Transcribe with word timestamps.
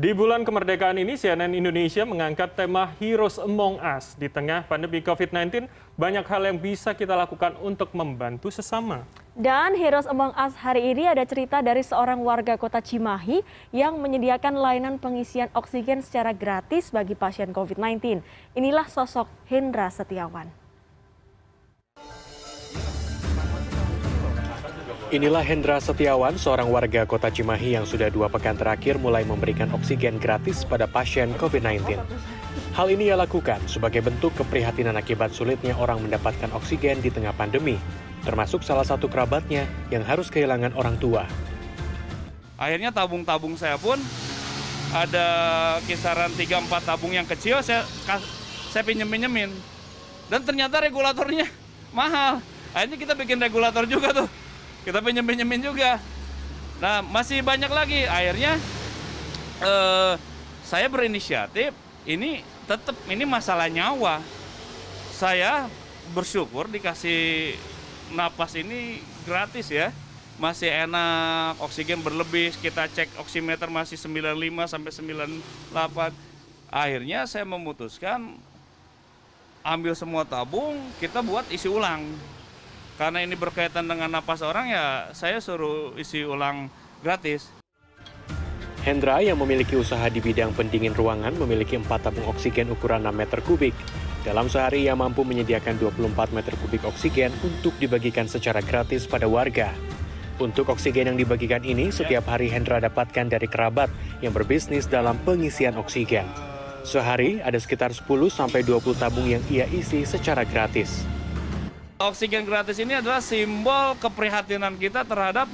Di 0.00 0.16
bulan 0.16 0.48
kemerdekaan 0.48 0.96
ini, 0.96 1.12
CNN 1.12 1.52
Indonesia 1.52 2.08
mengangkat 2.08 2.56
tema 2.56 2.88
Heroes 2.96 3.36
Among 3.36 3.76
Us. 3.84 4.16
Di 4.16 4.32
tengah 4.32 4.64
pandemi 4.64 5.04
COVID-19, 5.04 5.68
banyak 5.92 6.24
hal 6.24 6.48
yang 6.48 6.56
bisa 6.56 6.96
kita 6.96 7.12
lakukan 7.12 7.52
untuk 7.60 7.92
membantu 7.92 8.48
sesama. 8.48 9.04
Dan 9.36 9.76
Heroes 9.76 10.08
Among 10.08 10.32
Us 10.32 10.56
hari 10.56 10.96
ini 10.96 11.04
ada 11.04 11.20
cerita 11.28 11.60
dari 11.60 11.84
seorang 11.84 12.16
warga 12.24 12.56
kota 12.56 12.80
Cimahi 12.80 13.44
yang 13.76 14.00
menyediakan 14.00 14.56
layanan 14.56 14.96
pengisian 14.96 15.52
oksigen 15.52 16.00
secara 16.00 16.32
gratis 16.32 16.88
bagi 16.88 17.12
pasien 17.12 17.52
COVID-19. 17.52 18.24
Inilah 18.56 18.88
sosok 18.88 19.28
Hendra 19.52 19.92
Setiawan. 19.92 20.59
Inilah 25.10 25.42
Hendra 25.42 25.82
Setiawan, 25.82 26.38
seorang 26.38 26.70
warga 26.70 27.02
kota 27.02 27.34
Cimahi 27.34 27.74
yang 27.74 27.82
sudah 27.82 28.14
dua 28.14 28.30
pekan 28.30 28.54
terakhir 28.54 28.94
mulai 28.94 29.26
memberikan 29.26 29.66
oksigen 29.74 30.22
gratis 30.22 30.62
pada 30.62 30.86
pasien 30.86 31.34
COVID-19. 31.34 31.98
Hal 32.78 32.86
ini 32.94 33.10
ia 33.10 33.18
lakukan 33.18 33.58
sebagai 33.66 34.06
bentuk 34.06 34.30
keprihatinan 34.38 34.94
akibat 34.94 35.34
sulitnya 35.34 35.74
orang 35.82 35.98
mendapatkan 36.06 36.54
oksigen 36.54 37.02
di 37.02 37.10
tengah 37.10 37.34
pandemi, 37.34 37.74
termasuk 38.22 38.62
salah 38.62 38.86
satu 38.86 39.10
kerabatnya 39.10 39.66
yang 39.90 40.06
harus 40.06 40.30
kehilangan 40.30 40.78
orang 40.78 40.94
tua. 41.02 41.26
Akhirnya 42.54 42.94
tabung-tabung 42.94 43.58
saya 43.58 43.74
pun 43.82 43.98
ada 44.94 45.26
kisaran 45.90 46.30
3-4 46.38 46.86
tabung 46.86 47.10
yang 47.10 47.26
kecil 47.26 47.58
saya 47.66 47.82
saya 48.70 48.86
pinjem-pinjemin. 48.86 49.50
Dan 50.30 50.46
ternyata 50.46 50.78
regulatornya 50.78 51.50
mahal. 51.98 52.38
Akhirnya 52.70 52.94
kita 52.94 53.18
bikin 53.18 53.42
regulator 53.42 53.90
juga 53.90 54.14
tuh 54.14 54.30
kita 54.84 55.04
pinjem 55.04 55.24
pinjemin 55.26 55.60
juga. 55.60 56.00
Nah 56.80 57.04
masih 57.04 57.44
banyak 57.44 57.68
lagi. 57.68 58.06
Akhirnya 58.08 58.56
eh, 59.60 60.14
saya 60.64 60.86
berinisiatif. 60.88 61.76
Ini 62.08 62.40
tetap 62.64 62.96
ini 63.12 63.28
masalah 63.28 63.68
nyawa. 63.68 64.24
Saya 65.12 65.68
bersyukur 66.16 66.66
dikasih 66.72 67.54
napas 68.16 68.56
ini 68.56 69.04
gratis 69.28 69.68
ya. 69.68 69.92
Masih 70.40 70.72
enak 70.72 71.60
oksigen 71.60 72.00
berlebih 72.00 72.56
kita 72.64 72.88
cek 72.88 73.20
oximeter 73.20 73.68
masih 73.68 74.00
95 74.00 74.72
sampai 74.72 74.90
98 75.68 76.30
akhirnya 76.70 77.26
saya 77.26 77.42
memutuskan 77.42 78.38
ambil 79.60 79.92
semua 79.92 80.24
tabung 80.24 80.78
kita 81.02 81.20
buat 81.20 81.44
isi 81.52 81.68
ulang 81.68 82.06
karena 83.00 83.24
ini 83.24 83.32
berkaitan 83.32 83.88
dengan 83.88 84.12
napas 84.12 84.44
orang 84.44 84.68
ya 84.68 85.08
saya 85.16 85.40
suruh 85.40 85.96
isi 85.96 86.20
ulang 86.20 86.68
gratis. 87.00 87.48
Hendra 88.84 89.24
yang 89.24 89.40
memiliki 89.40 89.72
usaha 89.72 90.04
di 90.12 90.20
bidang 90.20 90.52
pendingin 90.52 90.92
ruangan 90.92 91.32
memiliki 91.32 91.80
4 91.80 91.88
tabung 91.96 92.28
oksigen 92.28 92.68
ukuran 92.68 93.08
6 93.08 93.16
meter 93.16 93.40
kubik. 93.40 93.72
Dalam 94.20 94.52
sehari 94.52 94.84
ia 94.84 94.92
mampu 94.92 95.24
menyediakan 95.24 95.80
24 95.80 96.36
meter 96.36 96.52
kubik 96.60 96.84
oksigen 96.84 97.32
untuk 97.40 97.72
dibagikan 97.80 98.28
secara 98.28 98.60
gratis 98.60 99.08
pada 99.08 99.24
warga. 99.24 99.72
Untuk 100.36 100.68
oksigen 100.68 101.12
yang 101.12 101.16
dibagikan 101.20 101.60
ini, 101.64 101.92
setiap 101.92 102.28
hari 102.28 102.52
Hendra 102.52 102.80
dapatkan 102.80 103.32
dari 103.32 103.48
kerabat 103.48 103.92
yang 104.24 104.32
berbisnis 104.32 104.88
dalam 104.88 105.16
pengisian 105.24 105.76
oksigen. 105.76 106.24
Sehari 106.84 107.40
ada 107.44 107.60
sekitar 107.60 107.92
10-20 107.92 108.64
tabung 108.96 109.28
yang 109.28 109.44
ia 109.52 109.68
isi 109.68 110.08
secara 110.08 110.48
gratis. 110.48 111.19
Oksigen 112.00 112.48
gratis 112.48 112.80
ini 112.80 112.96
adalah 112.96 113.20
simbol 113.20 113.92
keprihatinan 114.00 114.72
kita 114.80 115.04
terhadap 115.04 115.44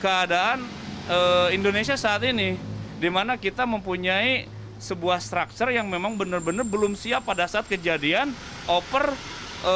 keadaan 0.00 0.64
e, 1.04 1.18
Indonesia 1.52 2.00
saat 2.00 2.24
ini, 2.24 2.56
di 2.96 3.12
mana 3.12 3.36
kita 3.36 3.68
mempunyai 3.68 4.48
sebuah 4.80 5.20
struktur 5.20 5.68
yang 5.68 5.92
memang 5.92 6.16
benar-benar 6.16 6.64
belum 6.64 6.96
siap 6.96 7.28
pada 7.28 7.44
saat 7.44 7.68
kejadian 7.68 8.32
oper 8.64 9.12
e, 9.60 9.74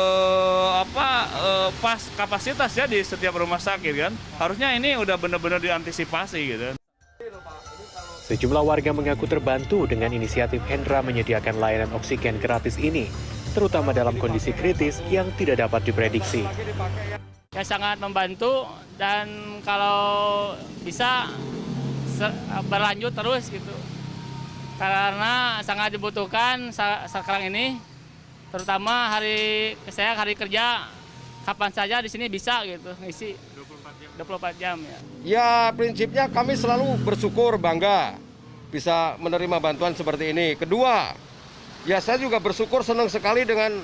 apa 0.89 1.09
e, 1.37 1.51
pas 1.85 2.01
kapasitas 2.17 2.73
ya 2.73 2.89
di 2.89 2.97
setiap 3.05 3.37
rumah 3.37 3.61
sakit 3.61 3.93
kan. 3.93 4.17
Harusnya 4.41 4.73
ini 4.73 4.97
udah 4.97 5.21
benar-benar 5.21 5.61
diantisipasi 5.61 6.41
gitu. 6.49 6.81
Sejumlah 8.25 8.65
warga 8.65 8.97
mengaku 8.97 9.29
terbantu 9.29 9.85
dengan 9.85 10.09
inisiatif 10.17 10.65
Hendra 10.65 11.05
menyediakan 11.05 11.61
layanan 11.61 11.93
oksigen 11.93 12.41
gratis 12.41 12.81
ini 12.81 13.36
terutama 13.57 13.97
dalam 13.97 14.13
kondisi 14.21 14.53
kritis 14.53 15.01
yang 15.09 15.33
tidak 15.41 15.65
dapat 15.65 15.89
diprediksi. 15.89 16.45
Ya 17.57 17.65
sangat 17.65 17.97
membantu 17.97 18.69
dan 19.01 19.33
kalau 19.65 20.53
bisa 20.85 21.33
berlanjut 22.69 23.17
terus 23.17 23.49
gitu. 23.49 23.73
Karena 24.77 25.65
sangat 25.65 25.97
dibutuhkan 25.97 26.69
sekarang 27.09 27.49
ini, 27.49 27.81
terutama 28.53 29.09
hari 29.09 29.73
saya 29.89 30.13
hari 30.13 30.37
kerja 30.37 30.85
kapan 31.49 31.73
saja 31.73 31.97
di 32.05 32.13
sini 32.13 32.29
bisa 32.29 32.61
gitu 32.69 32.93
ngisi 33.01 33.33
24 34.21 34.61
jam 34.61 34.77
ya. 34.85 34.99
Ya 35.25 35.49
prinsipnya 35.73 36.29
kami 36.29 36.61
selalu 36.61 37.01
bersyukur 37.01 37.57
bangga 37.57 38.21
bisa 38.69 39.17
menerima 39.17 39.57
bantuan 39.65 39.97
seperti 39.97 40.37
ini. 40.37 40.61
Kedua, 40.61 41.17
ya 41.87 42.03
saya 42.03 42.19
juga 42.19 42.43
bersyukur 42.43 42.83
senang 42.83 43.07
sekali 43.07 43.47
dengan 43.47 43.79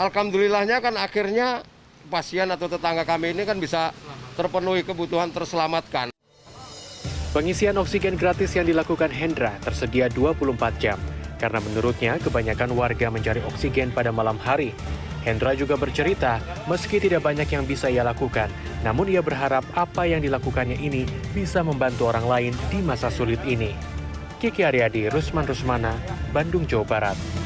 alhamdulillahnya 0.00 0.80
kan 0.80 0.96
akhirnya 0.96 1.60
pasien 2.08 2.48
atau 2.48 2.66
tetangga 2.66 3.04
kami 3.04 3.36
ini 3.36 3.44
kan 3.44 3.60
bisa 3.60 3.92
terpenuhi 4.34 4.82
kebutuhan 4.82 5.30
terselamatkan. 5.30 6.10
Pengisian 7.36 7.76
oksigen 7.76 8.16
gratis 8.16 8.56
yang 8.56 8.64
dilakukan 8.64 9.12
Hendra 9.12 9.58
tersedia 9.60 10.08
24 10.08 10.56
jam 10.80 10.98
karena 11.36 11.60
menurutnya 11.60 12.16
kebanyakan 12.22 12.72
warga 12.72 13.12
mencari 13.12 13.44
oksigen 13.44 13.92
pada 13.92 14.08
malam 14.14 14.40
hari. 14.40 14.72
Hendra 15.24 15.56
juga 15.56 15.80
bercerita, 15.80 16.36
meski 16.68 17.00
tidak 17.00 17.24
banyak 17.24 17.48
yang 17.48 17.64
bisa 17.64 17.88
ia 17.88 18.04
lakukan, 18.04 18.52
namun 18.84 19.08
ia 19.08 19.24
berharap 19.24 19.64
apa 19.72 20.04
yang 20.04 20.20
dilakukannya 20.20 20.76
ini 20.76 21.08
bisa 21.32 21.64
membantu 21.64 22.12
orang 22.12 22.28
lain 22.28 22.52
di 22.68 22.84
masa 22.84 23.08
sulit 23.08 23.40
ini. 23.48 23.93
Kiki 24.40 24.62
Aryadi, 24.64 25.10
Rusman 25.12 25.46
Rusmana, 25.46 25.94
Bandung, 26.32 26.66
Jawa 26.66 26.84
Barat. 26.84 27.43